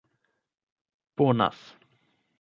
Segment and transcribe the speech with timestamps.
[1.15, 1.57] bonas